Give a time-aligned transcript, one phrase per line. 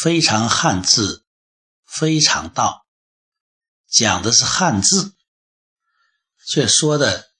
[0.00, 1.26] 非常汉字，
[1.84, 2.86] 非常道，
[3.88, 5.16] 讲的是汉字，
[6.46, 7.32] 却说的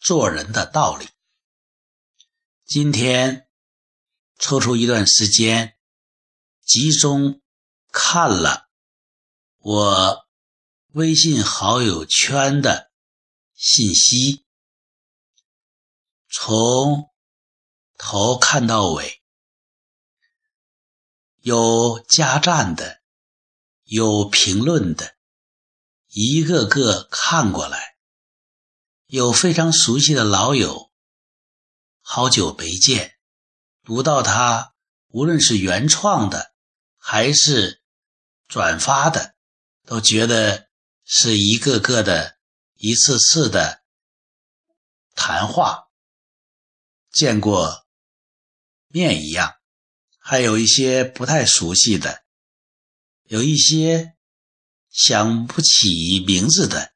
[0.00, 1.08] 做人的道理。
[2.64, 3.48] 今天
[4.40, 5.78] 抽出一段时间，
[6.64, 7.40] 集中
[7.92, 8.68] 看了
[9.58, 10.26] 我
[10.88, 12.90] 微信好友圈的
[13.54, 14.44] 信息，
[16.28, 17.08] 从
[17.96, 19.21] 头看到尾。
[21.42, 23.02] 有加赞的，
[23.82, 25.16] 有评论的，
[26.06, 27.96] 一个个看过来。
[29.06, 30.92] 有非常熟悉的老友，
[32.00, 33.18] 好久没见，
[33.82, 34.74] 读到他
[35.08, 36.54] 无论是原创的
[36.96, 37.82] 还是
[38.46, 39.34] 转发的，
[39.84, 40.68] 都觉得
[41.04, 42.38] 是一个个的
[42.74, 43.82] 一次次的
[45.16, 45.88] 谈话，
[47.10, 47.84] 见过
[48.86, 49.56] 面一样。
[50.24, 52.22] 还有一些不太熟悉的，
[53.24, 54.14] 有一些
[54.88, 56.92] 想不起名字的，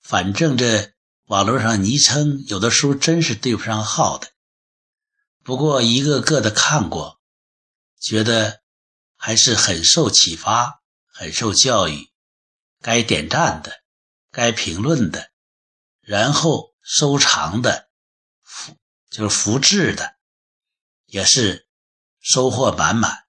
[0.00, 0.92] 反正这
[1.24, 4.30] 网络上昵称有的时候真是对不上号的。
[5.42, 7.20] 不过一个个的看过，
[7.98, 8.62] 觉得
[9.16, 12.10] 还是很受启发，很受教育。
[12.80, 13.82] 该点赞的，
[14.30, 15.30] 该评论的，
[16.00, 17.88] 然后收藏的，
[18.42, 18.76] 复
[19.10, 20.16] 就是复制的，
[21.06, 21.63] 也是。
[22.24, 23.26] 收获满满。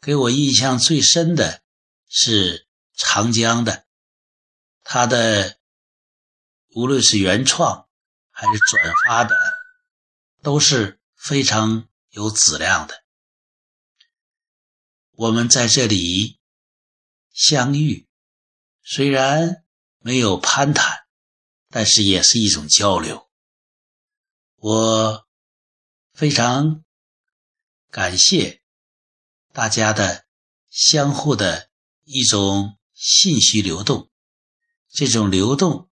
[0.00, 1.62] 给我印象最深的
[2.08, 3.86] 是长江的，
[4.82, 5.58] 他的
[6.70, 7.88] 无论是原创
[8.30, 9.36] 还是转发的，
[10.42, 13.04] 都是非常有质量的。
[15.12, 16.40] 我们在这里
[17.32, 18.08] 相遇，
[18.82, 19.64] 虽然
[19.98, 21.04] 没有攀谈，
[21.68, 23.30] 但是也是一种交流。
[24.56, 25.28] 我
[26.14, 26.82] 非常。
[27.92, 28.62] 感谢
[29.52, 30.24] 大家的
[30.70, 31.68] 相互的
[32.04, 34.10] 一种信息流动，
[34.88, 35.90] 这种流动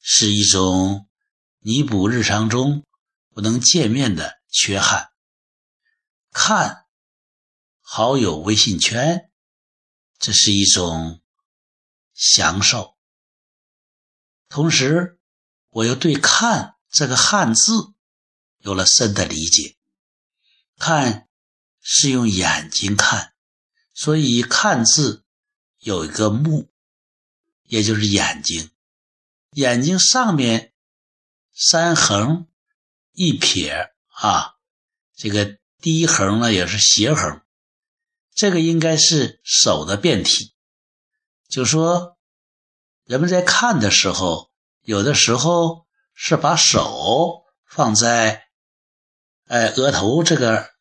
[0.00, 1.08] 是一种
[1.60, 2.84] 弥补日常中
[3.32, 5.12] 不能见面的缺憾。
[6.32, 6.86] 看
[7.80, 9.30] 好友微信圈，
[10.18, 11.22] 这是一种
[12.12, 12.96] 享受。
[14.48, 15.20] 同时，
[15.68, 17.94] 我又对“看”这个汉字
[18.58, 19.76] 有了深的理解。
[20.76, 21.22] 看。
[21.88, 23.32] 是用眼睛看，
[23.94, 25.22] 所以看字
[25.78, 26.68] 有一个目，
[27.62, 28.72] 也就是眼睛。
[29.52, 30.72] 眼睛上面
[31.54, 32.48] 三横
[33.12, 34.56] 一撇啊，
[35.14, 37.40] 这个第一横呢也是斜横，
[38.34, 40.54] 这个应该是手的变体。
[41.48, 42.18] 就说
[43.04, 44.50] 人们在看的时候，
[44.82, 48.48] 有的时候是把手放在
[49.46, 50.74] 哎额头这个。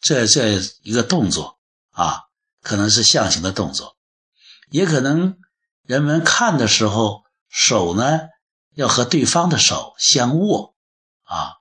[0.00, 1.58] 这这一个动作
[1.90, 2.24] 啊，
[2.62, 3.98] 可能是象形的动作，
[4.70, 5.38] 也可能
[5.82, 8.20] 人们看的时候手呢
[8.74, 10.74] 要和对方的手相握
[11.24, 11.58] 啊，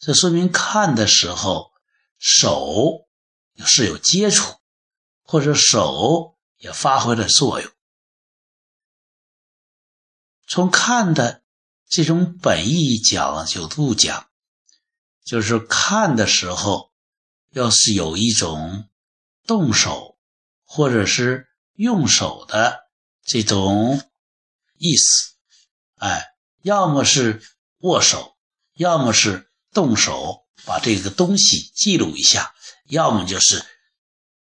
[0.00, 1.70] 这说明看的时候
[2.18, 3.06] 手
[3.64, 4.56] 是有接触，
[5.22, 7.70] 或者手也发挥了作用。
[10.48, 11.44] 从看的
[11.88, 14.28] 这种本意讲角度讲，
[15.24, 16.87] 就是看的时候。
[17.58, 18.88] 要是有一种
[19.44, 20.16] 动手
[20.64, 22.84] 或者是用手的
[23.24, 24.00] 这种
[24.76, 25.32] 意思，
[25.96, 26.24] 哎，
[26.62, 27.42] 要么是
[27.78, 28.36] 握手，
[28.74, 32.54] 要么是动手把这个东西记录一下，
[32.84, 33.64] 要么就是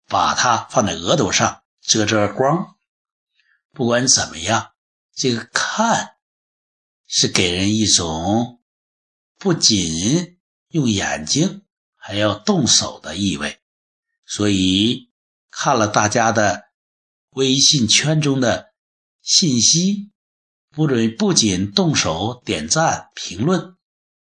[0.08, 2.76] 把它放在额头上遮遮光。
[3.70, 4.72] 不管怎么样，
[5.14, 6.16] 这个看
[7.06, 8.60] 是给人一种
[9.38, 11.64] 不仅用眼睛。
[12.08, 13.60] 还要动手的意味，
[14.24, 15.10] 所以
[15.50, 16.62] 看了大家的
[17.32, 18.68] 微信圈中的
[19.20, 20.10] 信息，
[20.70, 23.76] 不准不仅动手点赞评论，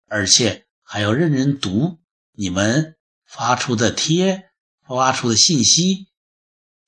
[0.07, 1.99] 而且还要认真读
[2.33, 4.49] 你们发出的贴、
[4.85, 6.09] 发出的信息，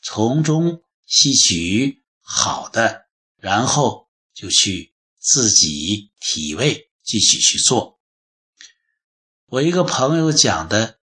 [0.02, 3.06] 从中吸取好的，
[3.38, 7.99] 然后就去自己体味，继续去做。
[9.51, 11.00] 我一个朋友讲的，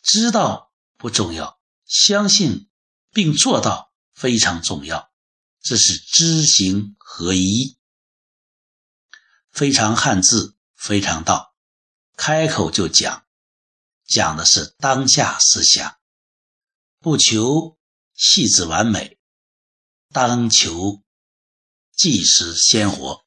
[0.00, 2.70] 知道不重要，相信
[3.12, 5.12] 并做到非常重要。
[5.60, 7.76] 这是知行合一，
[9.50, 11.54] 非常汉字，非常道。
[12.16, 13.26] 开口就讲，
[14.06, 15.98] 讲的是当下思想，
[17.00, 17.78] 不求
[18.14, 19.18] 细致完美，
[20.10, 21.02] 当求
[21.94, 23.21] 即时鲜活。